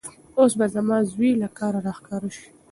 [0.39, 2.47] اوس به زما زوی له کاره راښکاره شي.